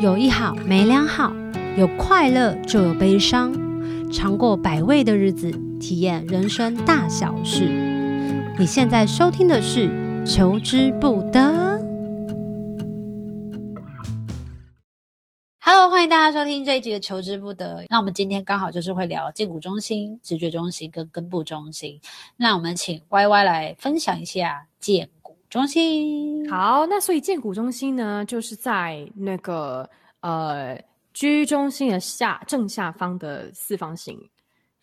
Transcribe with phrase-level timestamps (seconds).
[0.00, 1.32] 有一好没两好，
[1.76, 3.52] 有快乐就有悲伤，
[4.12, 5.50] 尝过百味的日子，
[5.80, 7.64] 体验人生大小事。
[8.56, 9.88] 你现在收听的是
[10.24, 11.40] 《求之不得》。
[15.58, 17.82] Hello，欢迎大家收听这一集的《求之不得》。
[17.88, 22.00] 那我们今天刚好就是会聊荐骨中心、直觉中心跟根部中心。
[22.36, 25.10] 那我们请 Y Y 来分享一下荐
[25.50, 26.48] 中心。
[26.50, 29.88] 好，那所以建骨中心呢，就是在那个
[30.20, 30.78] 呃
[31.14, 34.18] 居中心的下正下方的四方形。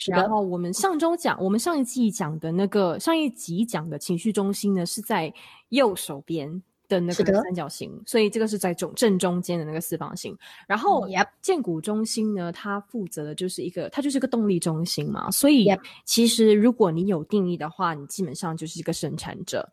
[0.08, 5.34] 然后我们上周讲，我们上一季讲的那个上一集讲的情绪中心呢，是在
[5.70, 10.38] 右手边的那个三角形，所以这个是在中正中间的那个四方形。
[10.68, 11.08] 然后
[11.42, 15.32] 建骨中心呢，它负责的就是一个，它就是个动力中心嘛。
[15.32, 15.68] 所以
[16.04, 19.72] 其实如果你有定义的话，你基本上就是一个生产者。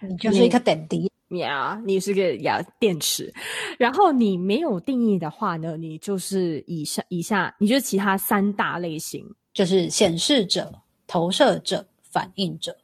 [0.00, 3.32] 你就是一个点滴呀，你是个呀电池。
[3.78, 10.72] 然后你没有定义的话呢，你就是以上以下，你就是其他三大类型，就是显示者、
[11.06, 12.76] 投射者、反应者。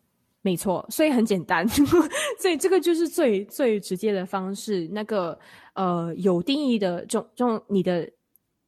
[0.43, 1.67] 没错，所以很简单，
[2.39, 4.87] 所以这个就是最最直接的方式。
[4.93, 5.39] 那个
[5.73, 8.11] 呃有定义的中中，你的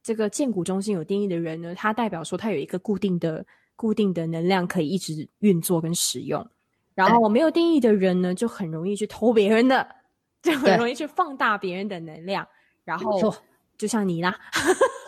[0.03, 6.49] 这个建骨中心有定义的人呢，他代表说他有一个固定的固定的能量可以一直运作跟使用。
[6.97, 9.87] 然后我没有定义的人呢，就很容易去偷别人的，
[10.43, 12.49] 就很容易去放大别人的能量。
[12.85, 13.21] 然后
[13.77, 14.35] 就像你啦，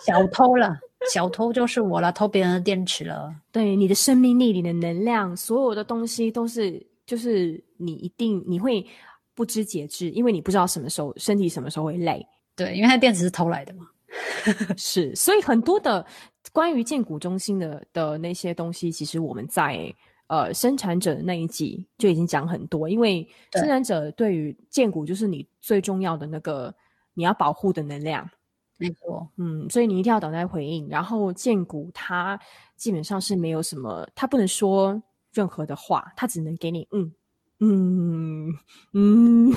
[0.05, 0.79] 小偷了，
[1.11, 3.35] 小偷就是我了，偷别人的电池了。
[3.51, 8.87] 对，你的生命力、你的能量，所有的东西都是，就是你一定你会
[9.35, 12.23] 不知节制，因为你不知道什么时候身体什么时候会累。
[12.55, 13.87] 对，因为它电池是偷来的嘛。
[14.77, 16.05] 是，所以很多的
[16.53, 19.91] 关于荐股中心的的那些东西，其实我们在。
[20.29, 26.75] 呃，生产者的那一集就已经讲很多，因为生产者对于建股就是你最重要的那个
[27.15, 28.29] 你要保护的能量，
[28.77, 30.87] 没错，嗯，所以你一定要等待回应。
[30.91, 32.39] 然后建股它
[32.77, 35.03] 基本上是没有什么，它不能说
[35.33, 37.11] 任何的话，它只能给你嗯
[37.61, 38.53] 嗯
[38.93, 39.51] 嗯，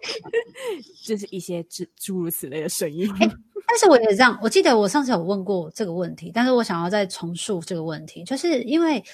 [1.04, 3.06] 就是一些诸诸如此类的声音。
[3.16, 3.30] 欸，
[3.68, 9.04] 但是我也这样，我记得我上次有问过这个问题，但是我想要再重述这个问题，就是因为。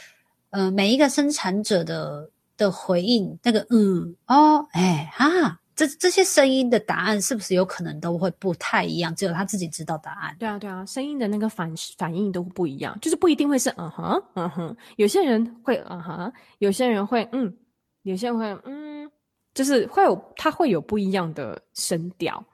[0.51, 9.15] 呃，每一个生产者的的回应，那个嗯哦哎啊，这这些声音的答案是不是有可能都会不太一样？
[9.15, 10.35] 只有他自己知道答案。
[10.39, 17.55] 对啊，对啊，声音的那个反反应都不一样，就是不一定会是嗯哼嗯哼，有些人会嗯哼，有些人会嗯，
[18.03, 19.11] 有些人会嗯，
[19.55, 22.45] 就是会有他会有不一样的声调。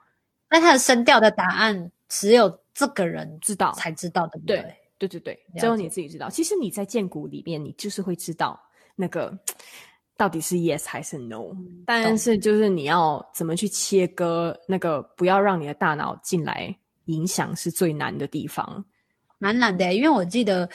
[0.49, 4.57] 那他的声调的答案只有这个人知道才知道的，对。
[4.57, 6.29] 对对对对，只有你自己知道。
[6.29, 8.59] 其实你在建骨里面，你就是会知道
[8.95, 9.37] 那个
[10.15, 11.51] 到底是 yes 还是 no。
[11.51, 16.73] 嗯，但是就是你要怎么去切割那个，不要让你的大脑进来
[17.05, 18.85] 影响，是最难的地方。
[19.37, 20.67] 蛮难的，因为我记得，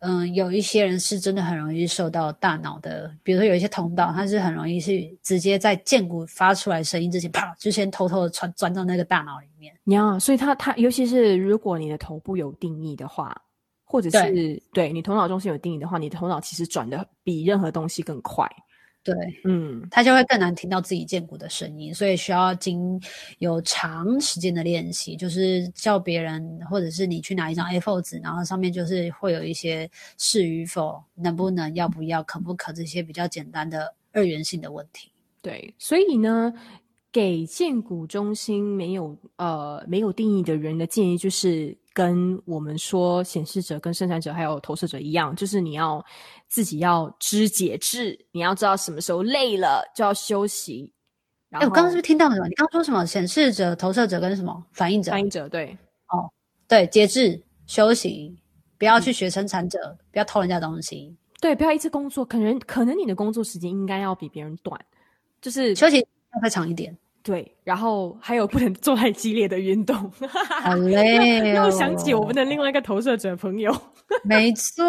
[0.00, 9.72] 嗯，有一些人是真的很容易受到大脑的，比如说有一些通道，他是很容易是直接在剑骨发出来声音之前，啪，就先偷偷的钻钻到那个大脑里面。
[9.84, 13.40] 你要，所以他他，尤其是如果你的头部有定义的话。
[13.88, 18.46] 或者是对，对你头脑中心有定义的话，你的头脑其实转的比任何东西更快。
[19.02, 23.00] 对，嗯，他就会更难听到自己荐骨的声音，所以需要经
[23.38, 35.10] 有长时间的练习，就是叫别人，或者是你去拿一张 A4 纸，然后上面就是会有一些是与否、能不能、要不要、可不可这些比较简单的二元性的问题。
[35.40, 36.52] 对，所以呢，
[37.10, 41.78] 给荐骨中心没有呃没有定义的人的建议就是。
[41.98, 46.04] 跟我们说显示者、跟生产者还有投射者一样，就是你要
[46.46, 50.92] 自己要知节制，你要知道什么时候累了就要休息。
[51.50, 52.46] 哎、欸，我刚刚是不是听到什么？
[52.46, 53.04] 你刚刚说什么？
[53.04, 55.10] 显示者、投射者跟什么反应者？
[55.10, 55.76] 反应者对。
[56.06, 56.30] 哦，
[56.68, 58.38] 对，节制休息，
[58.78, 61.16] 不要去学生产者，嗯、不要偷人家东西。
[61.40, 64.80] 对，不要一直工作，可能可能你的工作时间应该要比别人短，
[65.40, 66.96] 就是休息要再长一点。
[67.28, 69.94] 对，然后还有不能做太激烈的运动，
[70.62, 71.66] 好 累哦。
[71.66, 73.70] 又想起我们的另外一个投射者朋友，
[74.24, 74.82] 没错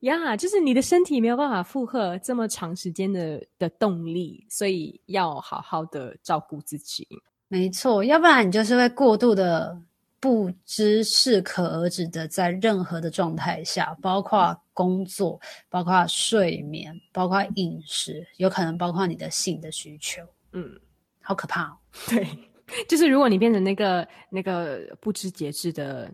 [0.00, 7.06] 呀， yeah, 就是你的身体没有办法负荷这么长时间的的动力，所以要好好的照顾自己。
[7.48, 9.78] 没错，要不然你就是会过度的。
[10.18, 20.22] 不知适可而止的，在任何的状态下，包括工作，包括睡眠，包括饮食，有可能包括你的性的需求，
[20.52, 20.80] 嗯，
[21.20, 21.76] 好可怕哦。
[22.08, 22.26] 对，
[22.88, 26.10] 就是如果你变成那个那个不知节制的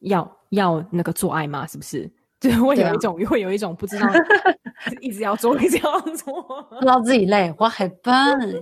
[0.00, 0.20] 要，
[0.50, 1.66] 要要那个做爱吗？
[1.66, 2.10] 是不是？
[2.40, 4.08] 就会有一种，啊、会有一种不知道
[5.02, 8.14] 一直要做，一直要做，不知道自己累，我很笨。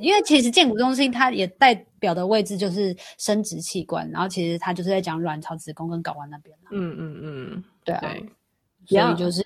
[0.03, 6.59] 因为其实建骨中心它也代表的位置就是生殖器官，然后其实它就是在讲卵巢、子宫跟睾丸那边。
[6.73, 8.01] 嗯嗯嗯，对啊。
[8.01, 8.29] 对
[8.89, 9.43] 所以就是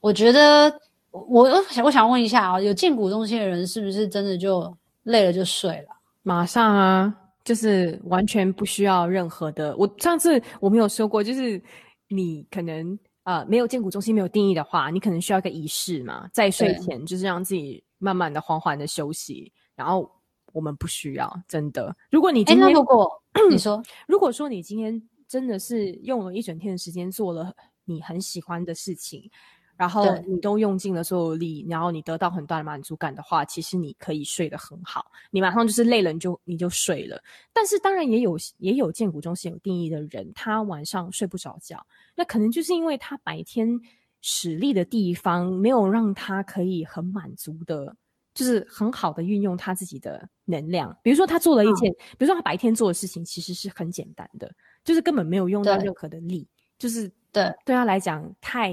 [0.00, 0.70] 我觉得
[1.10, 5.88] 我我想我想问一下啊，有建骨中心的人是不是真的就累了就睡了？
[6.22, 7.14] 马上啊，
[7.44, 9.76] 就是完全不需要任何的。
[9.76, 11.60] 我上次我没有说过，就是
[12.08, 20.10] 你可能呃没有建骨中心没有定义的话，你可能需要一个仪式嘛，在睡前就是让自己慢慢的缓缓的休息，然后。
[20.52, 21.94] 我们不需要，真的。
[22.10, 23.06] 如果你今天，如果
[23.50, 27.52] 你说，如果说你今天真的是用了一整天的时间做了
[27.86, 29.30] 你很喜欢的事情，
[29.76, 35.10] 然后你都用尽了所有力，然后你得到很大的满足感的话，其实你可以睡得很好。
[35.30, 37.18] 你马上就是累了，你就你就睡了。
[37.52, 43.80] 但是当然也有也有建骨中心有定义的人，他晚上睡不着觉，那可能就是因为他白天
[44.20, 47.96] 使力的地方没有让他可以很满足的。
[48.34, 54.54] 就是很好的运用他自己的能量，比如说他做了一件，嗯、比如说他白天做的事情其实是很简单的，
[54.84, 56.46] 就是根本没有用到任何的力，
[56.78, 57.10] 就是
[57.44, 58.72] 对对他来讲太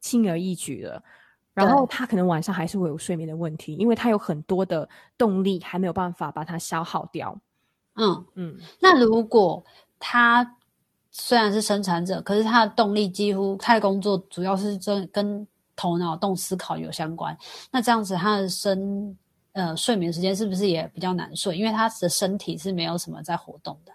[0.00, 1.02] 轻而易举了。
[1.54, 7.38] 然后他可能晚上还是会有睡眠的问题，因为他有很多的动力还没有办法把它消耗掉。
[7.94, 9.64] 嗯嗯，那如果
[9.98, 10.56] 他
[11.10, 15.46] 虽然是生产者，可是他的动力几乎他的工作主要是跟跟。
[15.74, 17.36] 头脑动思考有相关，
[17.70, 19.16] 那这样子他的身
[19.52, 21.56] 呃睡眠时间是不是也比较难睡？
[21.56, 23.92] 因为他的身体是没有什么在活动的，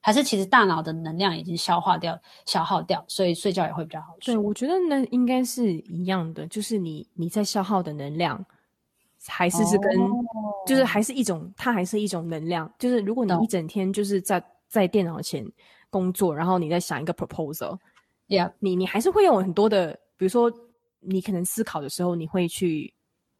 [0.00, 4.34] 还是其实大脑的能量已经消化掉、消耗掉，所以睡觉也会比较好睡。
[4.34, 8.44] 对，我觉得呢应该是一样的，就是你你在消耗的能量
[9.26, 10.10] 还是是跟、哦、
[10.66, 12.72] 就是还是一种，它还是一种能量。
[12.78, 15.46] 就是如果你一整天就是在在电脑前
[15.90, 20.52] 工作，然后你在想一个 proposal，yeah，你你还是会有很多的，比如说。
[21.02, 22.92] 你可能思考的时候，你会去，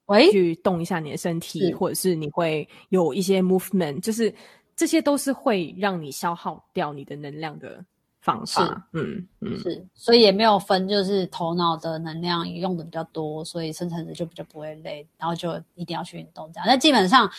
[0.06, 4.34] 喂，去动一下你的身体，或者是你会有一些 movement，就是
[4.80, 7.84] 这些都是会让你消耗掉你的能量的
[8.22, 8.58] 方式。
[8.94, 16.66] 嗯嗯，是，所以也没有分，就是头脑的能量也用的比较多，所以生产者就比较不会累，然后就一定要去运动这样。
[16.66, 17.30] 那基本上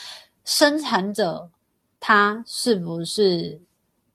[0.46, 1.50] 生产者
[2.00, 3.60] 他是不是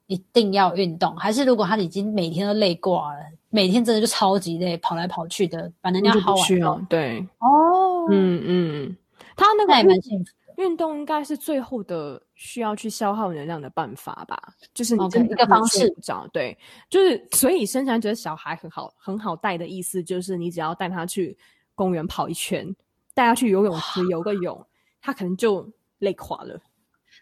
[0.06, 3.24] 一定要运动，还是如果他已经每天都累挂了？
[3.50, 6.86] 每天真的就超级累，跑来跑去的，把能量耗完了。
[6.88, 8.96] 对，哦，嗯嗯，
[9.34, 10.35] 他那个还蛮幸福的。
[10.56, 14.36] 运动应该是最后的需要去消耗能量的办法吧？
[14.74, 15.94] 就是你真的一个方式。
[16.32, 16.56] 对，
[16.88, 21.36] 就是所以生产者小孩很好很好带的意思，就是你只要带他去
[21.74, 22.74] 公园跑一圈，
[23.14, 24.66] 带他去游泳池游个泳，
[25.00, 26.60] 他可能就累垮了。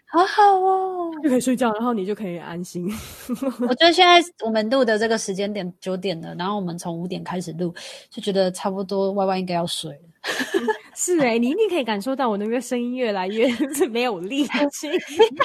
[0.06, 2.88] 好好哦，就可以睡觉，然后你就可以安心。
[3.60, 7.74] 我觉得现在我们录的这个时间点九点了，然后我们从五点开始录，
[8.10, 10.13] 就觉得差不多 Y Y 应该要睡了。
[10.96, 14.50] 是哎、欸，你一定可以感受到我那个声音越来越 是没有力气，
[14.90, 14.98] 真
[15.28, 15.36] 的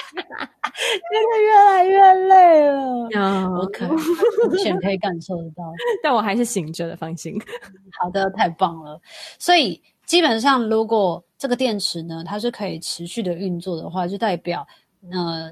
[1.43, 3.09] 越来越累了。
[3.57, 5.63] 我可完全可以感受得到，
[6.01, 7.37] 但我还是醒着的，放心。
[7.99, 9.01] 好的，太棒了。
[9.37, 14.65] 所以基本上，如果这个电池呢，它是可以持续的运作的话，就代表
[15.11, 15.51] 呃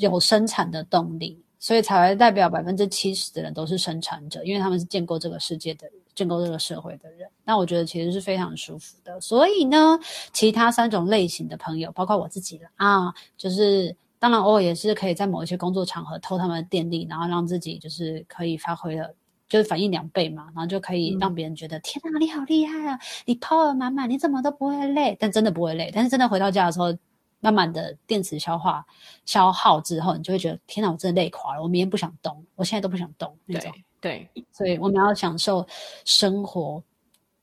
[0.00, 7.26] 有生产的动力，所以才会代表百分之七十的人都是生产者，因为他们是见过这个世界的人，见过这个社会的人。
[7.44, 9.18] 那我觉得其实是非常舒服的。
[9.20, 9.98] 所以呢，
[10.34, 19.14] 其他三种类型的朋友，包括我自己了啊，就是当然偶尔也是可以在某一些工作场合偷他们的电力，然后让自己就是可以发挥的。
[19.48, 22.96] 就是反应两倍嘛，然后就可以让别人觉得、嗯、天哪，你好厉害啊！
[23.24, 25.16] 你 power 满满，你怎么都不会累？
[25.18, 25.90] 但真的不会累。
[25.92, 26.96] 但是真的回到家的时候，
[27.40, 28.86] 慢慢的电池消化
[29.26, 31.62] 消耗之后，你就会觉得天哪，我真的累垮了。
[31.64, 33.36] 我明天不想动，我现在都不想动。
[33.48, 35.66] 对对，所以我们要享受
[36.04, 36.82] 生活，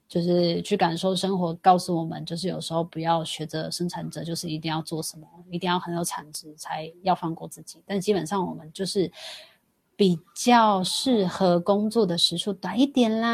[0.08, 7.82] 就是去感受生活，告诉我们，就是有时候不要学着生产者，就是一定要做什么，一定要很有产值，才要放过自己。
[7.86, 9.12] 但基本上我们就是。
[10.00, 13.30] 比较适合工作的时数短一点啦，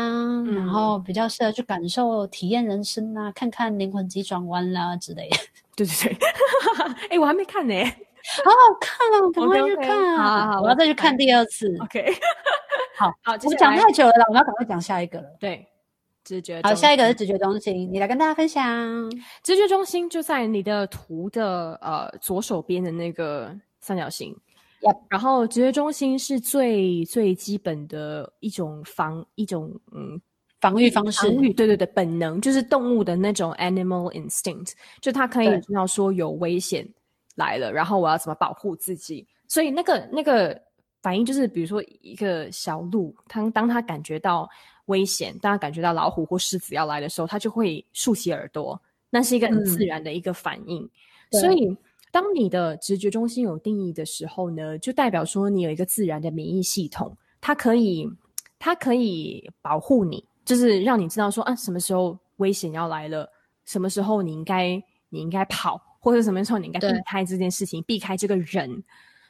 [0.47, 5.35] 嗯、然后比较适合去感受、体验人生啦，看看灵魂急转弯啦之类的。
[5.75, 6.17] 对 对对，
[6.87, 7.73] 哎、欸， 我还没看呢，
[8.45, 10.23] 好好看哦，赶快去看啊！
[10.23, 11.67] 好好好，我要再去看第二次。
[11.81, 12.05] OK，
[12.95, 15.27] 好好，我讲太久了，我们要赶快讲下一个了。
[15.39, 15.67] 对，
[16.23, 16.61] 直觉。
[16.63, 19.09] 好，下一个是直觉中心，你来跟大家分享。
[19.41, 24.35] 直觉中心就在你的图的呃左手边的那个三角形。
[24.81, 24.97] Yep.
[25.09, 30.21] 然后直觉中心是最最基本的一种防一种嗯
[30.59, 36.87] 防御方式，防御对对对，本能就是动物的那种 animal instinct，就它可以知道说有危险
[37.35, 39.25] 来了，然后我要怎么保护自己。
[39.47, 40.61] 所以那个那个
[41.03, 44.49] 反应就是，比如说一个小鹿，它当它感觉到
[44.85, 48.81] 危险，当它感觉到老虎或狮子要来的时候，它就会竖起耳朵，
[49.11, 50.89] 那是一个很自然的一个反应。
[51.29, 51.77] 嗯、所以。
[52.13, 58.07] 当你的直觉中心有定义的时候呢，就代表说你有一个自然的免疫系统，它可以，
[58.59, 63.27] 它可以保护你，就是让你知道说啊，什么时候危险要来了，
[63.65, 64.79] 什么时候你应该
[65.09, 68.83] 你应该跑，或者什么时候你应该避开这件事情，避开这个人。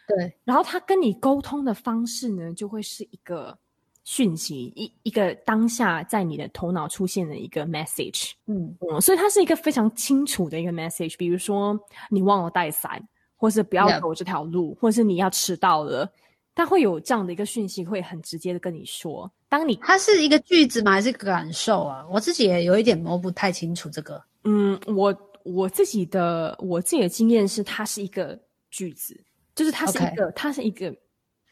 [0.08, 3.58] 对，然后他跟你沟通的方式呢，就会是一个。
[4.06, 11.16] 讯息一一个当下在你的头脑出现的一个 message，嗯嗯，所以它是一个非常清楚的一个 message。
[11.18, 11.80] 比如说
[12.10, 13.02] 你忘了带伞，
[13.38, 16.12] 或是不要走这条路.或是你要迟到了，
[16.54, 19.32] 他会有这样的一个讯息，会很直接的跟你说。
[19.48, 20.92] 当你它是一个句子吗？
[20.92, 22.06] 还是感受啊？
[22.12, 24.22] 我自己也有一点摸不太清楚这个。
[24.44, 28.38] 嗯，我我自己的我自己的经验是，它是一个
[28.70, 29.18] 句子，
[29.56, 30.96] 就是它是一个.它是一个，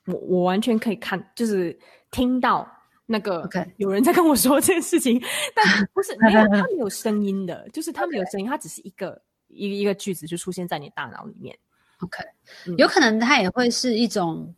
[0.05, 1.79] 我我完全可以看，就是。
[2.13, 2.69] 听到
[3.05, 5.17] 那个有人在跟我说这件事情.
[5.55, 11.57] 但不是没有，它没有声音的，就是它没有声音，它只是一个一个一个句子就出现在你大脑里面。
[12.01, 12.21] OK，、
[12.67, 14.53] 嗯、有可能它也会是一种，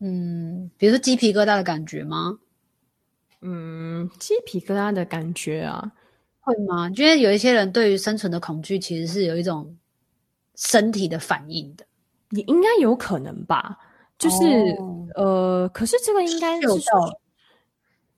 [0.00, 2.38] 嗯，比如说鸡皮疙瘩的感觉吗？
[3.40, 5.92] 嗯，鸡皮疙瘩的感觉啊，
[6.40, 6.90] 会吗？
[6.94, 9.74] 因为有一些人对于生存的恐惧其实是有一种
[10.54, 11.86] 身体的反应的，
[12.30, 13.78] 你应该有可能吧。
[14.18, 14.36] 就是、
[14.78, 17.20] 哦、呃，可是这个应该是嗅到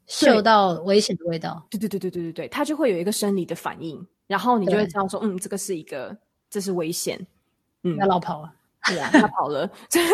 [0.08, 6.16] 嗅到危险的味道，对对对对对对对，它就会有一个生理的反应，然后你就会知道说，嗯，这个是一个，
[6.50, 7.24] 这是危险，
[7.84, 8.52] 嗯，要老跑了，
[8.88, 10.04] 对啊，他跑了， 所以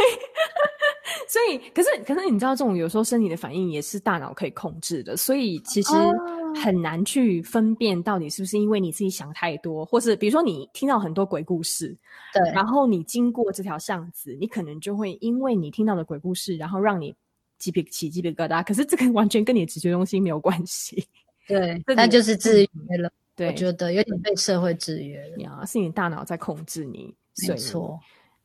[1.26, 5.94] 所以，可是可是你知道，这种有时候生理的反应也是大脑可以控制的，所以其实。
[5.94, 6.14] 哦
[6.58, 11.96] 很难去分辨到底是不是因为你自己想太多，或是比如说你听到很多鬼故事，
[12.34, 17.14] 对，然后你经过这条巷子，你可能就会因为你听到的鬼故事，然后让你
[17.58, 18.62] 鸡皮起鸡皮疙瘩。
[18.64, 21.06] 可是这个完全跟你的直觉中心没有关系，
[21.48, 23.10] 对，那就是制约了。
[23.34, 27.14] 对，我觉得有点被社会制约了呀，是你大脑在控制你，
[27.48, 27.98] 没错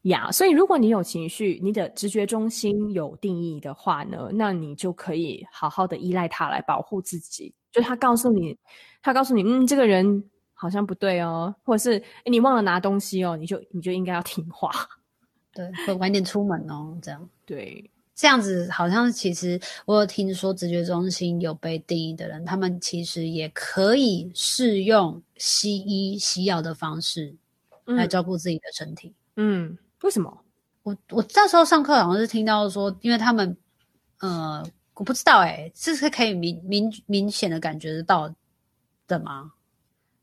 [0.03, 0.31] 呀。
[0.31, 7.55] 所以如果你有情绪，你的直觉中心有定义的话呢，那你就可以好好的依赖它来保护自己。
[7.73, 8.55] 就他告诉你，
[9.01, 14.71] 他告诉你，嗯，这个人好像不对哦，或者是诶你忘了拿东西哦，你就你就应该要听话，
[15.53, 27.35] 对，会晚点出门哦，这样，对，这样子好像其实我有听说直觉中心有被定义的人，他们其实也可以适用西医西药的方式
[27.85, 29.15] 来照顾自己的身体。
[29.35, 30.43] 嗯，为什么？
[30.83, 33.57] 我我那时候上课好像是听到说，因为他们
[34.19, 34.63] 呃。
[34.95, 38.33] 我不知道哎，这是可以明明明显的感觉得到
[39.07, 39.51] 的吗？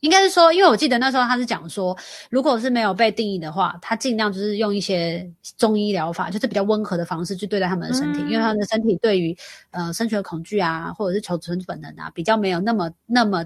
[0.00, 1.94] 应该是说，因为我记得那时候他是讲说，
[2.30, 9.36] 如果是没有被定义的话，他尽量就是用一些中医疗法，就是比较温和的方式去对待他们的身体，嗯、因为他们的身体对于
[9.72, 13.44] 呃生存恐惧啊，或者是求存本能啊，比较没有那么那么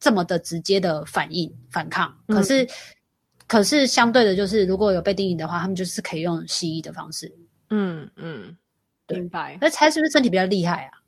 [0.00, 2.18] 这么的直接的反应反抗。
[2.26, 2.68] 可是、嗯、
[3.46, 7.32] 可是相对的，就是如果有被定义的话，他们就是可以用西医的方式。
[7.68, 8.56] 嗯嗯。
[9.10, 10.98] 嗯明白，那猜是不是身体比较厉害啊？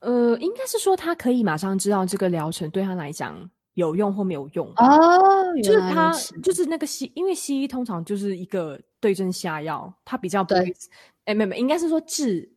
[0.00, 5.54] 呃，应该是说他可以马上知道这个疗程对他来讲有用或没有用哦。
[5.62, 6.10] 就是他
[6.42, 10.74] 就是那个西，因为西医通常就是一个对症下药，他比较不会。
[11.26, 12.50] 哎，没没，应该是说治，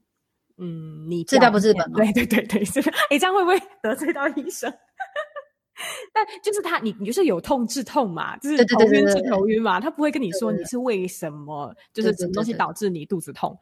[0.57, 1.97] 嗯，你治标不治本嘛。
[1.97, 2.79] 对对对对，是。
[3.09, 4.73] 哎，这样会不会得罪到医生？
[6.13, 13.57] 但就是他，你你就是有痛治痛嘛，就是头晕治头晕嘛，他不会跟你说你是为什么，就是什么东西导致你肚子痛。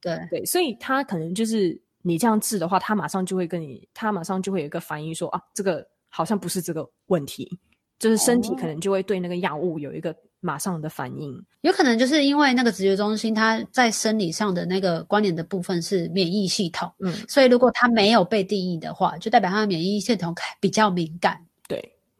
[0.00, 7.58] 对对，所以他可能就是你这样治的话，他马上就会跟你，他马上就会有一个反应说啊，这个好像不是这个问题，
[7.98, 11.44] 就是身体可能就会对那个药物有一个马上的反应。
[11.62, 21.45] 有可能就是因为那个直觉中心，它在生理上的那个关联的部分是免疫系统，嗯，所以如果它没有被定义的话，就代表它的免疫系统比较敏感。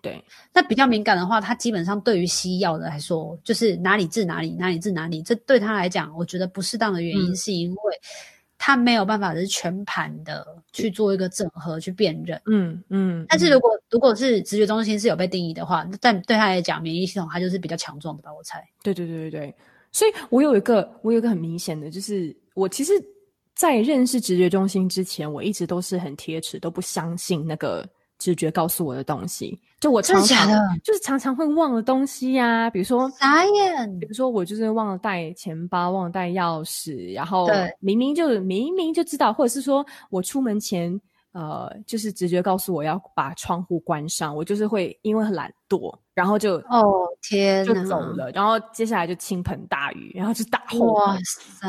[0.06, 0.24] 对。
[0.52, 5.22] 那比较敏感的话，他基本上对于西药的来说，就是哪里治哪里，哪里治哪里。
[5.22, 8.00] 这对他来讲，我觉得不适当的原因，是因为
[8.58, 12.40] 他没有办法是全盘的去做一个整合、去辨认。
[12.46, 13.26] 嗯嗯。
[13.28, 18.32] 但是如果如果是直觉中心是有被定义的话，但对他来讲，免疫系统它就是比较强壮的吧？
[18.32, 18.64] 我猜。
[18.82, 19.54] 对对对对对。
[19.92, 22.92] 所以我有一个，我有一个很明显的，就是我其实，
[23.54, 27.86] 在认识直觉中心之前，我一直都是很铁齿，都不相信那个。
[28.18, 30.48] 直觉告诉我的东西，就我常常
[30.82, 37.48] 就是常常会忘了东西呀、啊，比如说傻眼，比如说我就是忘了带钱包，忘了带钥匙，然后
[37.80, 41.00] 明明就明明就知道，或者是说我出门前。
[41.32, 50.94] 呃，就是直觉告诉我要把窗户关上，我就是会因为很懒惰，然后就哦天，就走了，然后接下来就倾盆大雨，然后就大祸。
[50.94, 51.68] 哇塞！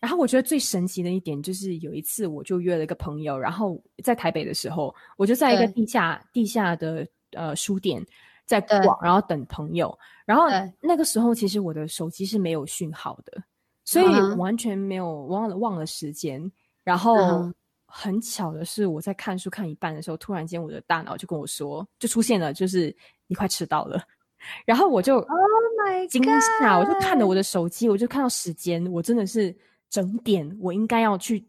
[0.00, 8.04] 然后我觉得最神奇的一点就是有一次我就约了一个朋友，然后在台北的时候，我就在一个地下地下的呃书店，
[8.44, 9.96] 在逛，然后等朋友。
[10.24, 10.46] 然后
[10.80, 13.42] 那个时候其实我的手机是没有讯号的，
[13.84, 16.50] 所以完全没有忘了忘了时间。
[16.82, 17.52] 然后
[17.86, 22.94] 很巧的是，我在看书看一半的时候，突然间我的大脑就跟我说，就出现了，就是
[23.28, 24.02] 你快迟到了。
[24.64, 26.22] 然后我就，Oh my 惊
[26.60, 29.56] 吓，我就看着我的手机，我就看到时间，我真的是
[29.88, 31.44] 整点，我应该要去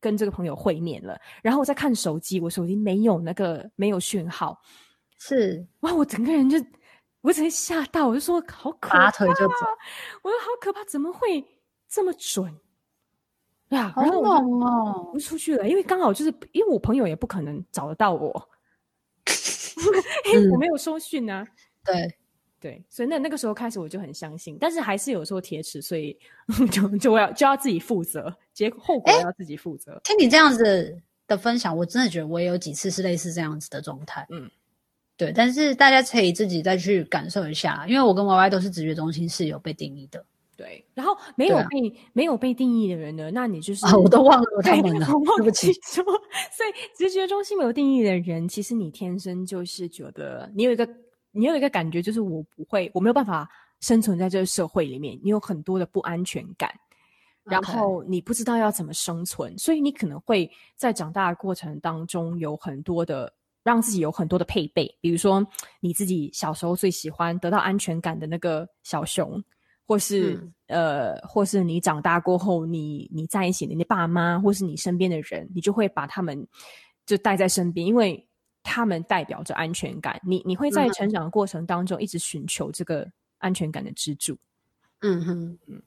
[0.00, 1.18] 跟这个朋友会面了。
[1.42, 4.58] 然后我在看手机，我手机没有那个没有讯号，
[5.18, 6.56] 是哇，我整个人就
[7.20, 9.54] 我整个吓到，我就说好可怕，拔腿就走，
[10.22, 11.44] 我说好可怕，怎么会
[11.88, 12.54] 这么准？
[13.70, 15.10] 呀，好猛哦！
[15.12, 18.48] 我就出去了，因为刚好就是因为我朋友也不可能找得到我，
[20.32, 21.46] 因为我没有收讯啊，
[21.84, 22.16] 对。
[22.60, 26.18] 对，所以那那个时候开始我就很相信，但是还是有时候铁齿，所以
[26.72, 30.00] 就就要就要自己负责，结果后果要自己负责。
[30.02, 34.26] 听你这样子的分享，我真的觉得我也有几次是类似这样子的状态。
[34.30, 34.50] 嗯，
[35.18, 40.24] 对，但是大家可以自己再去感受一下，因为我跟 Y Y 都是直觉中心是有被定义的。
[40.56, 45.06] 对，然后没有被、啊、没有被定义的人呢，那你就是、啊、我都忘了他们了，
[45.36, 45.72] 对不起。
[45.82, 50.88] 说，所以直觉中心没有定义的人，其实你天生就是觉得你有一个。
[51.30, 53.48] 你有一个感觉，就是我不会，我没有办法
[53.80, 55.16] 生存在这个社会里面。
[55.22, 56.72] 你有很多的不安全感
[57.44, 63.32] 然后你不知道要怎么生存，所以你可能会在长大的过程当中有很多的
[63.68, 65.46] 让自己有很多的配备，比如说
[65.80, 69.42] 你自己小时候最喜欢得到安全感的那个小熊，
[69.86, 70.34] 或是、
[70.68, 76.48] 嗯、呃，或是你长大过后，你你在一起的你爸妈，或是你身边的人，你就会把他们
[77.04, 78.24] 就带在身边，因为。
[78.70, 84.36] 他们代表着安全感，你你会在成长的过程当中一直寻求这个安全感的支柱。
[85.00, 85.80] 嗯哼，嗯，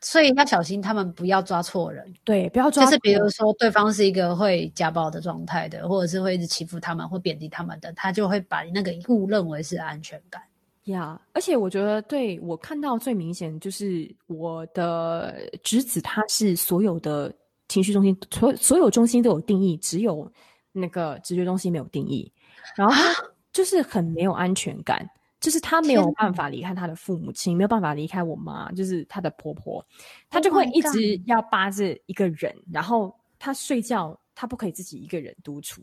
[0.00, 2.90] 所以要小心他们不要抓错人，对，不要抓错人。
[2.90, 10.42] 就是比如说对方是一个会家暴的状态的，或者是会一直欺负他们或贬低他们的，他就会把那个误认为是安全感。
[10.84, 17.32] 呀，yeah, 而且我觉得对我看到最明显就是我的侄子，他是所有的
[17.68, 20.30] 情绪中心，所所有中心都有定义，只有。
[20.72, 22.32] 那个直觉中心没有定义，
[22.76, 23.12] 然后他
[23.52, 25.10] 就是很没有安全感，啊、
[25.40, 29.84] 就是他没有办法离开他的父母亲，没有办法离开我妈，就是他的婆婆，
[30.28, 35.82] 他就会一直要扒着一个人，Oh、然后他睡觉他不可以自己一个人独处，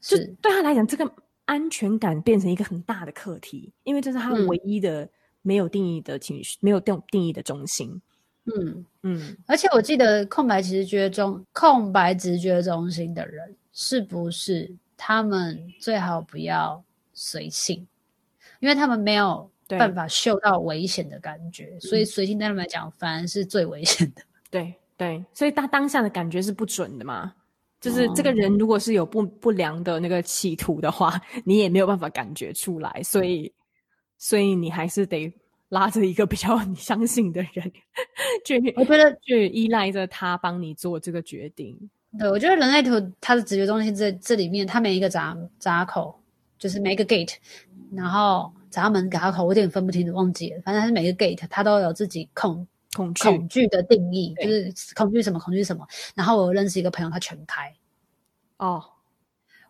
[0.00, 1.12] 是就对他来讲，这个
[1.44, 5.08] 安全感变成一个很大的课题，因为这是他唯一的
[5.42, 8.00] 没有定义的情绪，嗯、没有定定义的中心。
[8.44, 13.54] 嗯嗯，而且我记得空白直觉中空白直觉中心的人。
[13.72, 16.82] 是不是他们最好不要
[17.14, 17.86] 随性，
[18.60, 24.22] 因为他们没有办法嗅到危险的感觉，所以随性对他们来讲反而是最危险的。
[24.50, 27.34] 对对，所以他当下的感觉是不准的嘛？
[27.80, 33.50] 就是这个人如果是有不不良的那个企图的话，你也没有办法感觉出来，所以
[34.18, 35.32] 所以你还是得
[35.70, 37.72] 拉着一个比较你相信的人，
[38.44, 41.88] 去我觉得去依赖着他帮你做这个决定。
[42.18, 46.20] 对，我觉得人类图它的直觉中心在这里面，它每一个闸闸口
[46.58, 47.36] 就是每一个 gate，
[47.92, 50.60] 然后闸门闸口，我有点分不清楚，忘记了。
[50.62, 55.86] 反正它是每个 gate，它都有自己恐恐惧恐惧的定义，就是恐惧什么恐惧什么。
[56.14, 57.72] 然后我认识一个朋友，他全开。
[58.58, 58.82] 哦，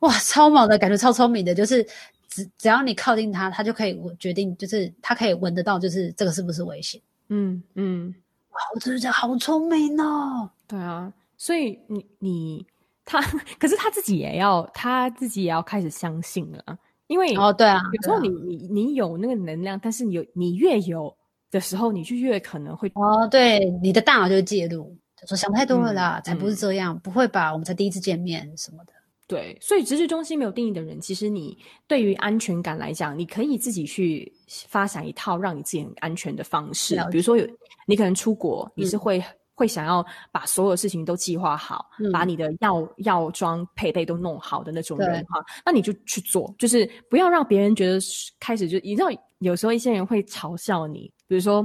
[0.00, 1.86] 哇，超猛的感觉，超聪明的，就是
[2.28, 7.00] 只只要你靠近他，他就可以决定，就是他可以闻得到，就是这个是不是危险。
[7.28, 8.14] 嗯嗯，
[8.50, 10.50] 哇，我真的觉得好聪明哦。
[10.66, 11.12] 对啊。
[11.36, 12.66] 所以你你
[13.04, 13.18] 他，
[13.58, 16.78] 可是他自己也要他自己也要开始相信了，
[17.10, 21.12] 因为哦对啊，有时候你你你有那个能量，但是你有你越有
[21.50, 27.52] 的时候，你就越可能会哦，对，你的大脑就会介入，就说想太多了啦，嗯、才不是这样，嗯、不会吧？
[27.52, 28.92] 我们才第一次见面什么的。
[29.26, 34.32] 对，所以直觉中心没有定义的人，其实你对于安全感来讲，你可以自己去
[34.68, 37.44] 发展一套让你自己很安全的方式，比如说有
[37.86, 39.20] 你可能出国，你是会。
[39.60, 47.98] 嗯会想要把所有事情都计划好，嗯、把你的药药妆配备都弄好的那种人哈，那你就去做，就是不要让别人觉得
[48.38, 49.08] 开始就你知道，
[49.40, 51.62] 有时候一些人会嘲笑你，比如说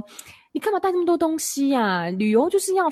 [0.52, 2.10] 你干嘛带这么多东西呀、啊？
[2.10, 2.84] 旅游就是要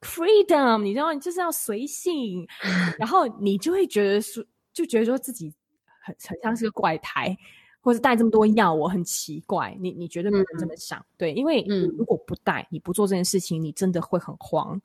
[0.00, 2.44] freedom，你知道，你就是要随性，
[2.98, 5.54] 然后你就会觉得说，就觉得说自己
[6.02, 7.36] 很很像是个怪胎。
[7.80, 9.76] 或者带这么多药，我很奇怪。
[9.80, 14.80] 你你绝对不能这么想，嗯、对，因为你如果不带，嗯、你不做这件事情，你真的会很慌。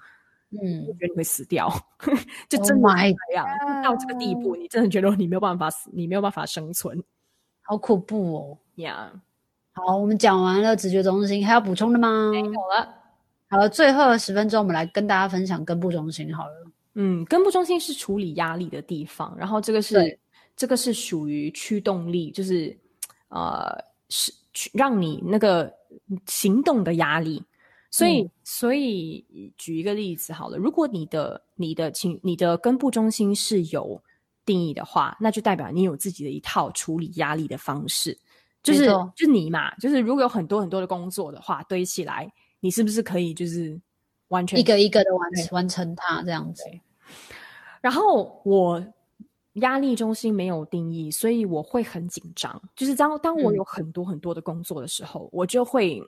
[0.51, 1.67] 嗯，我觉得你会死掉，
[2.47, 2.89] 就真的
[3.29, 3.45] 这样
[3.83, 7.03] 到这个地步，你真的觉得你没有办法死，你没有办法生存，
[7.63, 8.57] 好恐怖哦。
[8.75, 9.11] 呀.
[9.73, 12.29] 好，我们讲完了直觉中心，还要补充的吗？
[12.31, 12.87] 没有了。
[13.49, 16.71] 好了，最后十分钟，我们来跟大家分享根部中心好了。
[16.93, 20.17] 嗯，根部中心是处理压力的地方，然后这个是
[20.55, 22.77] 这个是属于驱动力，就是。
[23.29, 25.73] 呃是去让你那个
[26.27, 27.43] 行动的压力。
[27.91, 34.01] 所以，嗯、所以举一个例子好了，如果你的你的情你的根部中心是有
[34.45, 38.17] 定义的话，那就代表你有自己的一套处理压力的方式。
[38.61, 43.79] 就是就你嘛，就是如果有很多很多的工作的话堆起来，你是不是可以就是
[44.29, 46.63] 完全一个一个的完完成它这样子？
[47.79, 48.83] 然后我
[49.55, 52.61] 压力中心没有定义，所以我会很紧张。
[52.75, 56.01] 就是当当我有很多很多的工作的时候，嗯、我就会。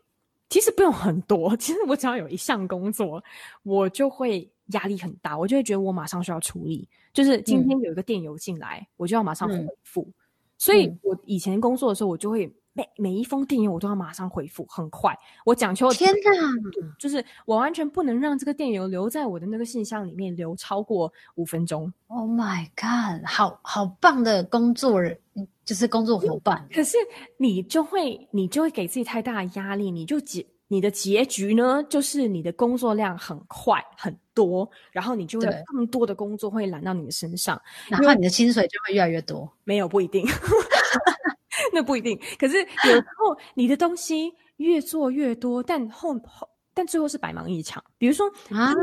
[0.50, 3.22] 其实不用很多， 其实我只要有一项工作，
[3.64, 6.88] 我就会压力很大，我就会觉得我马上需要处理。
[7.12, 10.04] 就是今天有一个电邮进来，嗯、我就要马上回复。
[10.04, 10.14] 嗯、
[10.58, 15.18] 所以我以前工作的时候，我就会每每一封电邮我都要马上回复，很快。
[15.44, 21.92] 我讲求天哪，就是我完全不能让这个电邮留在我的那个信箱里面留超过五分钟。
[22.06, 25.20] Oh my god，好好棒的工作人。
[25.64, 26.98] 就是工作伙伴，可是
[27.36, 39.52] 你就会，你就会给自己太大的压力，你就结，你的结局呢，就是你的工作量很快很多，然后你就会更多的工作会揽到你的身上，然后你的薪水就会越来越多。
[39.66, 40.26] 没有，不一定，
[41.74, 42.20] 那不一定。
[42.40, 47.84] 可是有时候你的东西越做越多，但后后，但最后是百忙一场。
[47.98, 48.74] 比如说啊，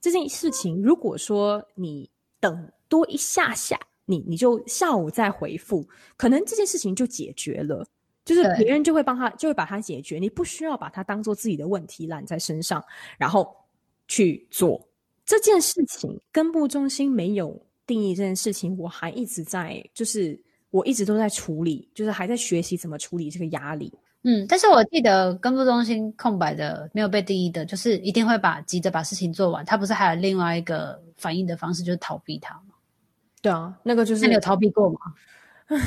[0.00, 3.78] 这件事情，如果说你等多一下下。
[4.04, 7.86] 你你就下午再回复，可能这件事情就解决了，
[8.24, 10.18] 就是别人就会帮他，就会把它解决。
[10.18, 12.84] 你不需要把它当做自己的问题揽在身上，
[13.16, 13.56] 然后
[14.08, 14.84] 去做
[15.24, 16.20] 这件事情。
[16.32, 20.38] 根部中心没有定义这件事情，我还一直在，就是
[20.72, 23.92] 我一直都在处理，就是还在学习怎么处理这个压力。
[24.24, 29.64] 嗯，但是我记得工作中心空白的没有被定义的，就是一定会把急着把事情做完。
[29.64, 32.74] 他不是还有另外一个反应的方式，就是逃避他吗？
[33.40, 34.98] 对啊，那个就是那你有逃避过吗？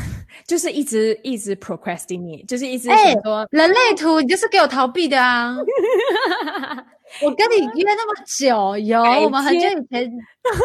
[0.48, 2.90] 就是一直一直 procrastinate，就是一直
[3.24, 5.56] 说、欸、人类图，你就是给我逃避的啊！
[7.22, 10.12] 我跟你约那么久，有我们很久以前，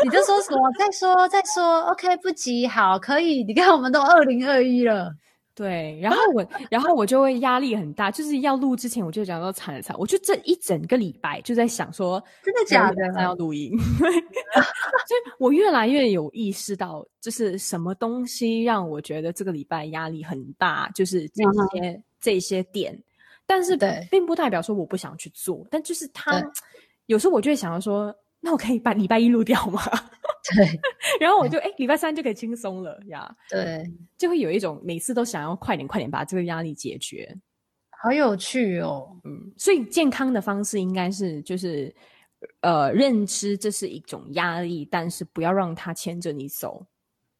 [0.04, 0.70] 你就说什么？
[0.78, 3.44] 再说再说，OK，不急，好，可以。
[3.44, 5.12] 你看，我们都二零二一了。
[5.52, 13.22] 对，然后我，然后我就会压力很大，就是要录之前，我就讲到惨了惨，我就这一整个礼拜就在想说，真的假的？
[13.22, 22.98] 要录音， 所以我越来越有意识到，就是什么东西让我觉得这个礼拜压力很大，就是这些、嗯、这些点，
[23.50, 23.76] 但是
[24.08, 26.40] 并不代表说我不想去做，但就是他
[27.06, 29.82] 有时候我就会想要说，那我可以把礼拜一录掉吗？
[30.54, 30.80] 对，
[31.18, 33.28] 然后我就哎，礼拜三就可以轻松了呀。
[33.48, 33.84] 对，
[34.16, 37.36] 就会有一种每次都想要快点快点把这个压力解决，
[37.90, 39.10] 好有趣哦。
[39.24, 41.92] 嗯，所以健康的方式应该是就是
[42.60, 46.86] 呃，认知这是一种压力，但是不要让它牵着你走。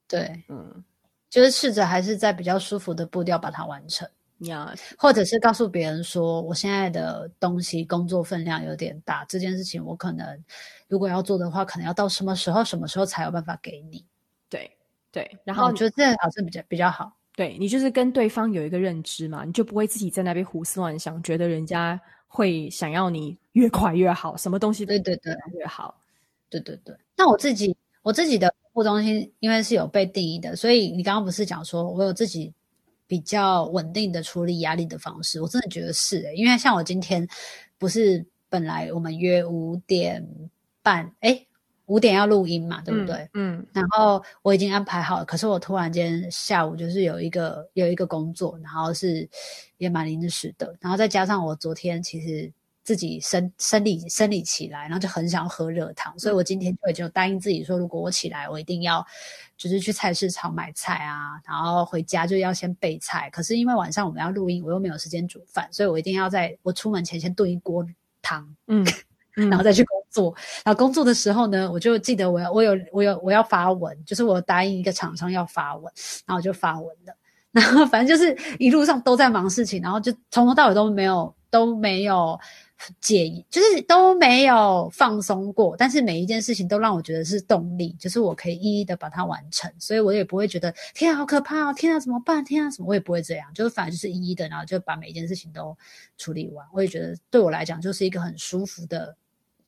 [0.09, 0.85] 对，嗯，
[1.31, 4.09] 就是试着还是在比较舒服的步调把它完成。
[4.41, 10.43] 呀，或者是告诉别人说，我现在的东西工作分量有点大，这件事情我可能
[10.89, 14.05] 如果要做的话，可能要到什么时候、什么时候才有办法给你。
[14.49, 14.71] 对
[15.13, 17.13] 对，然后我觉得这样好像比较比较好。
[17.37, 26.01] 对，你就是跟对方有一个认知嘛，你就不会自己在那边胡思乱想，觉得人家会想要你越快越好，什么东西对对对越好。
[26.49, 26.97] 对对对。
[27.15, 32.55] 那我自己我自己的服务中心因为是有被定义的，所以你刚刚不是讲说我有自己。
[33.11, 37.27] 比较稳定的处理压力的方式，我真的觉得是因为像我今天
[37.77, 40.25] 不是本来我们约五点
[40.81, 41.49] 半，诶，
[41.87, 43.29] 五点要录音嘛，对不对？
[43.35, 43.59] 嗯。
[43.59, 49.29] 嗯，然后我已经安排好了，可是我突然间下午就是有一个有一个工作，然后是
[49.79, 52.53] 也蛮临时的，然后再加上我昨天其实。
[52.91, 59.07] 自己生生理生理起来，然后就很想要喝热汤，所以我今天就已经答应自己说，如果我起来，我一定要
[59.57, 63.31] 就是去菜市场买菜啊，然后回家就要先备菜。
[63.31, 67.87] 可是因为晚上我们要录音，我又没有时间煮饭，所以我一定要在我出门前先炖一锅
[68.21, 68.85] 汤，嗯，
[69.49, 70.35] 然后再去工作。
[70.65, 75.85] 然后工作的时候呢，我就记得我要我有我有我要发文，就是我答应一个厂商要发文，
[76.27, 77.15] 然后我就发文了。
[77.53, 82.39] 然后反正就是一路上都在忙事情，然后就从头到尾都没有都没有。
[82.99, 92.43] 介意就是都没有放松过，但是每一件事情都让我觉得是动力，就是我可以一一的把它完成，所以我也不会觉得天啊好可怕哦，天啊怎么办？
[92.43, 92.89] 天啊什么？
[92.89, 95.77] 我也不会这样，就是反正就是一一的，然后就把每一件事情都
[96.17, 96.67] 处理完。
[96.73, 99.15] 我也觉得对我来讲就是一个很舒服的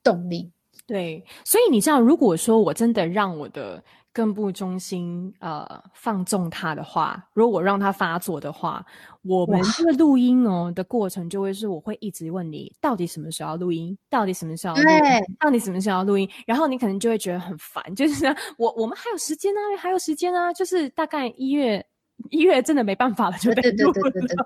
[0.02, 0.50] 动力。
[0.86, 3.84] 对，所以你知道，如果说我真的让我的。
[4.12, 8.84] 根部中心呃放纵它的话，如果我让它发作的话，
[9.22, 9.84] 我们这。
[9.84, 18.26] 个录音哦的过程就会是我会一直问你到底什么时候要录音，到底什么时候录音，对到底什么时候要录音，然后你可能就会觉得很烦，就是
[18.58, 21.84] 我我们还有时间啊，还有时间啊，就是大概一月
[22.30, 24.36] 一月真的没办法了，就对对对对对对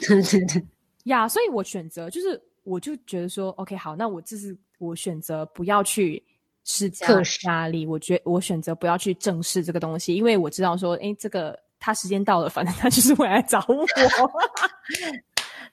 [0.00, 0.66] 对对对。
[1.04, 6.22] 呀，所以我选择就是，我就觉得说，OK，好，那我这是我选择不要去
[6.64, 7.06] 施加
[7.44, 13.86] 压力，我觉我选择不要去正视这个东西，因为我知道说，哎，这个他时间到了，反正他就是会来找我。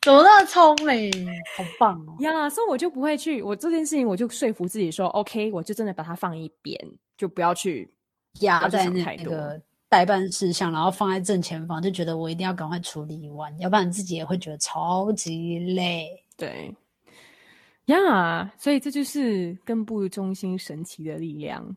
[0.02, 1.12] 怎么那么聪明，
[1.58, 2.15] 好棒哦！
[2.21, 6.80] 呀，所以我就不会去，我这件事情我就说服自己说，OK，我就真的把它放一边，
[7.17, 7.93] 就不要去
[8.39, 16.08] 压在那个待办事项，然后放在正前方，就觉得我一定要赶快处理完，要不然自己也会觉得超级累。
[16.38, 16.73] 对，
[17.89, 21.75] 呀，所以这就是根部中心神奇的力量。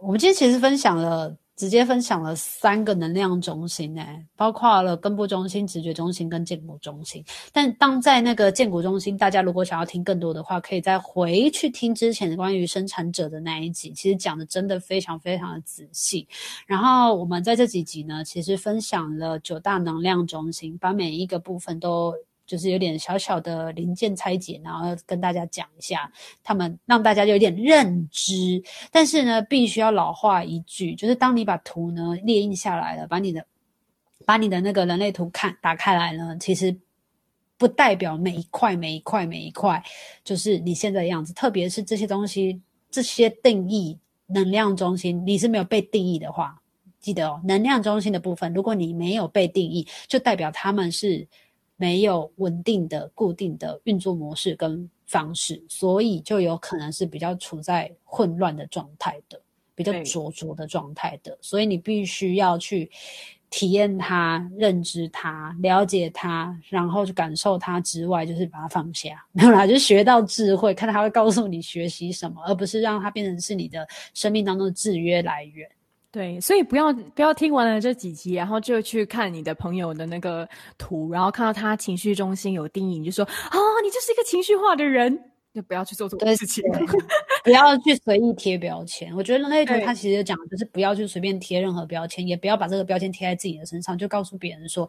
[0.00, 1.36] 我们今天其实分享了。
[1.58, 7.24] 直接分享了三个能量中心，诶，包括了根部中心、直觉中心跟建骨中心。
[7.52, 16.28] 但当在那个建骨中心，大家如果想要听更多的话，可以再回去听之前关于生产者的那一集，其实讲的真的非常非常的仔细。
[16.64, 22.14] 然后我们在这几集呢，其实分享了九大能量中心，把每一个部分都。
[22.48, 26.10] 就是有点小小的零件拆解，然后跟大家讲一下，
[26.42, 28.62] 他们让大家有点认知。
[28.90, 33.44] 但是呢，必须要老话一句，就是当你把图呢列印下来了，把你的
[34.24, 36.74] 把你的那个人类图看打开来呢，其实
[37.58, 39.84] 不代表每一块每一块每一块
[40.24, 41.34] 就是你现在的样子。
[41.34, 46.62] 特别是这些东西，这些定义能量中心，你是没有被定义的话，
[46.98, 51.28] 记得哦，能量中心的部分，如果你没有被定义，就代表他们是。
[51.78, 59.40] 没有稳定的、固定的运作模式跟方式，所以就有可能是比较处在混乱的状态的，
[59.74, 61.38] 比较灼灼的状态的。
[61.40, 62.90] 所以你必须要去
[63.48, 75.66] 体验它、认知它、了解它，然后去感受它之外，就是把它放下， 没有啦，就学到智慧，看它会告诉你学习什么，而不是让它变成是你的生命当中的制约来源。
[76.10, 86.64] 对，所以不要不要听完了这几集，然后就去看你的朋友的那个图，然后看到他情绪中心有定义，你就说啊、哦，你就是一个情绪化的人，就不要去做这种事情，
[87.44, 89.14] 不要去随意贴标签。
[89.14, 94.88] 我觉得人类图他其实讲的就是不要去随便贴任何标签，也不要把这个标签贴在自己的身上，就告诉别人说，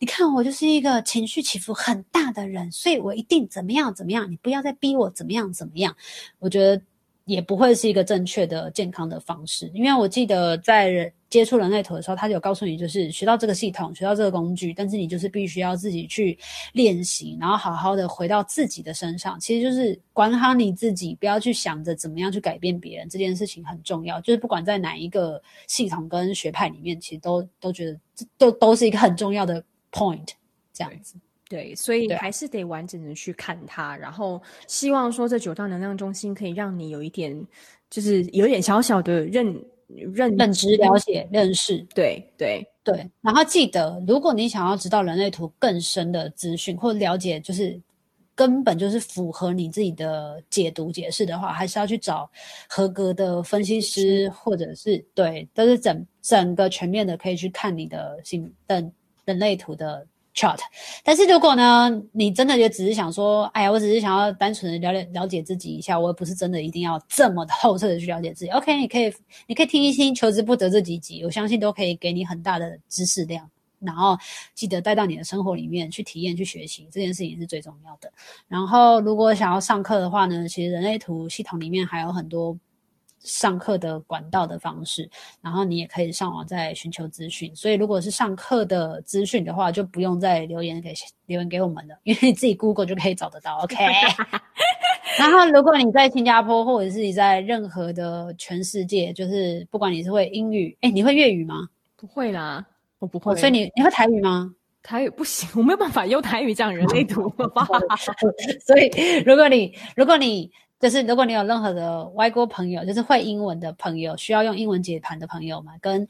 [0.00, 5.96] 你看我就是一个情绪起伏很大的人，所以我一定怎么样怎么样，你不要再逼我怎么样怎么样。
[6.40, 6.82] 我觉得。
[7.28, 16.38] 也不会是一个正确的健康的方式，因为我记得在接触人类图的时候，他有告诉你，就是学到这个系统，学到这个工具，但是你就是必须要自己去
[16.72, 24.18] 练习，然后好好的回到自己的身上，其实就是管好你自己，不要去想着怎么样去改变别人，这件事情很重要。
[24.22, 29.62] 就是不管在哪一个系统跟学派里面，其实都都觉得这都都是一个很重要的
[29.92, 30.28] point，
[30.72, 31.14] 这样子。
[31.48, 37.34] 对，所以还是得完整的去看它，然后希望说这九大能量中心可以让你有一点，
[37.88, 39.46] 就是有一点小小的认
[39.86, 41.78] 认认知、了解、认识。
[41.94, 47.80] 对对对，然后记得，如果你想要知道人类图更深的资讯，或了解就是
[48.34, 52.30] 根本就是符合你自己的解读解释的话，还是要去找
[52.68, 58.84] 合格的分析师，或者是对，都是整整个全面的，可以去看你的心的
[59.24, 60.06] 人类图的。
[60.38, 60.58] chart，
[61.02, 68.50] 但是如果呢，你真的也只是想说，哎呀，我只是想要单纯的了解了解自己一下，我也不是真的一定要这么透彻的去了解自己。
[68.52, 69.12] OK，你可以，
[69.48, 74.16] 你可以听一听《求之不得》这几集，我相信都可以给你很大的知识量，然后
[74.54, 78.12] 记得带到你的生活里面去体验、去学习，这件事情是最重要的。
[78.46, 82.56] 然后，如果想要上课的话呢，其实人类图系统里面还有很多。
[83.20, 85.08] 上课的管道的方式，
[85.40, 87.54] 然后你也可以上网再寻求资讯。
[87.54, 90.92] 所以如果是上课的资讯的话，就不用再留言给
[91.26, 93.58] 留言给我们了，因为你自己 Google 就可以找得到。
[93.58, 93.76] OK。
[95.18, 101.68] 然后如果你在新加坡，或者是你在任何的全世界，就是不管你是会英语，诶，你会粤语吗？
[101.96, 102.64] 不会啦，
[103.00, 103.34] 我不会。
[103.34, 104.54] 所以你你会台语吗？
[104.80, 107.66] 台语不行，我没有办法用台语讲人类图，好不好？
[108.64, 108.88] 所以
[109.26, 110.48] 如果你如果你
[110.80, 116.06] 就是如果你有任何的外国朋友，就是会英文的朋友，需要用英文解盘的朋友嘛，跟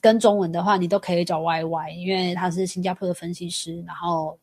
[0.00, 4.38] 跟中文的话，你都可以找 Y Y，因为他是新加坡的分析师，然后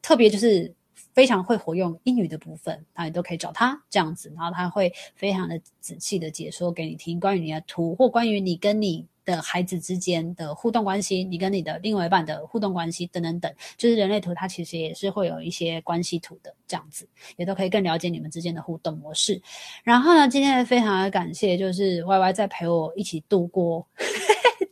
[0.00, 0.72] 特别就是
[1.14, 9.06] 非常会活用英语的部分，那你都可以找他这样子，然后他会非常的仔细的解说给你听，关于你的图或关于你跟你。
[9.26, 19.38] 的孩子之间的互动关系，你跟你的另外一半的互动关系等等等，就是人类图它其实也是会有一些关系图的这样子，也都可以更了解你们之间的互动模式。
[19.82, 23.86] 然后呢，今天非常的感谢，就是 Y Y 在陪我一起度过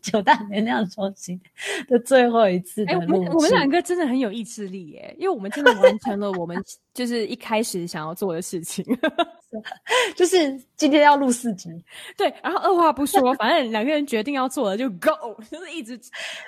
[0.13, 1.41] 九大能量中心
[1.89, 6.63] 的最后一次我们我们两个真的很有意志力耶，因为我们真的完成了我们
[6.93, 8.85] 就是一开始想要做的事情。
[10.15, 11.71] 就是今天要录四集，
[12.19, 15.11] 对，然后二话不说，反正两个人决定要做的就 go，
[15.51, 15.99] 就是一直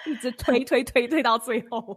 [0.07, 1.97] 一直推推推推到最后，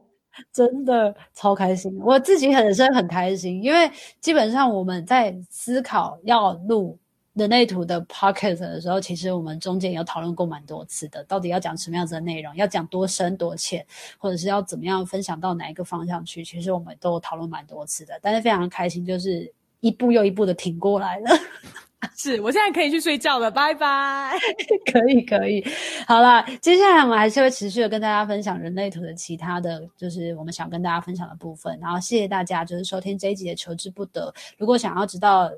[0.53, 3.91] 真的超开心，我自己本身很开心，因为
[4.21, 6.97] 基本上我们在思考要录。
[7.39, 13.85] 人类图的 podcast 的时候，其实我们中间有讨论过蛮多次的，到底要讲什么样子的内容，要讲多深多浅，
[14.17, 18.19] 或者是要怎么样分享到哪一个方向去，其实我们都讨论蛮多次的。
[18.21, 21.29] 但是非常开心，就是一步又一步的挺过来了。
[22.15, 24.37] 是我现在可以去睡觉了，拜拜。
[24.91, 25.65] 可以可以，
[26.07, 31.77] 好了，接下来我们还是会持续的跟大家分享人类图的其他的就是我们想跟大家分享的部分。
[31.81, 34.33] 然后谢谢大家，就是收听这一集的求之不得。
[34.57, 35.49] 如果想要知道。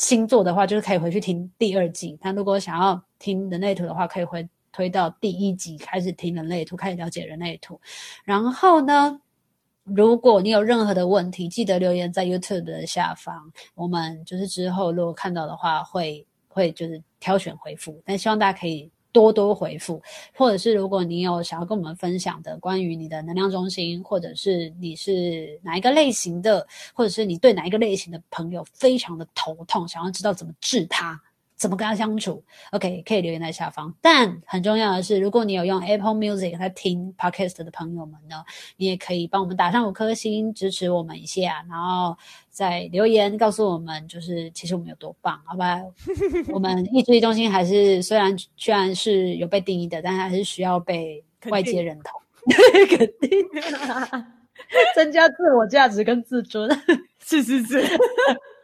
[0.00, 2.18] 星座的话，就是可以回去听第二季。
[2.22, 7.78] 那如果想要听人类图的话，可以回推到第一集开始听人类图，开始了解人类图。
[8.24, 9.20] 然后呢，
[9.84, 13.52] 如果你有任何的问题，记得留言在 YouTube 的下方。
[13.74, 18.00] 我们就是之后如果看到的话，会会就是挑选回复。
[18.06, 18.90] 但希望大家可以。
[19.12, 20.02] 多多回复，
[20.34, 31.20] 或者是如果你有想要跟我们分享的关于你的能量中心，或者是你是哪一个类型的，或者是你对哪一个类型的朋友非常的头痛，想要知道怎么治他。
[31.60, 33.94] 怎么跟他相处？OK，可以留言在下方。
[34.00, 38.42] 但很重要的是，如果你有用 Apple Music 在听 Podcast 的朋友们呢，
[38.78, 42.16] 你也可以帮我们打上五颗星，支持我们一下，然后
[42.48, 45.82] 再留言告诉我们，就是其实我们有多棒，好吧？
[46.48, 52.18] 我们意志力中心还是虽然虽然是有被定义的，但还是需要被外界认同，
[52.88, 53.30] 肯定，
[54.96, 56.70] 增加自我价值跟自尊，
[57.22, 57.84] 是是是。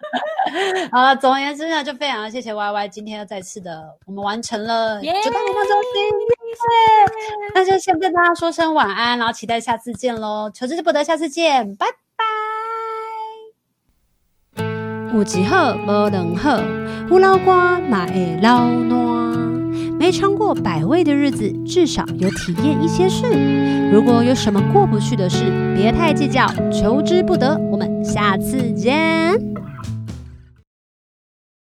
[0.92, 5.92] 好了，总而言之呢，就非常的谢谢 Y Y，今天又再次的我们完成了九大文化中心，
[7.54, 12.24] 那就先跟大家说声晚安，然后期待下次见喽，求之不得，下次见，拜拜。
[15.12, 16.60] 有一好无两好，
[17.10, 18.96] 有老瓜嘛会老烂，
[19.98, 23.24] 没尝过百味的日子，至少有体验一些事。
[23.90, 27.56] 如果有什么过不去的事，别太计较，求之不得。
[27.70, 29.40] 我们下次见。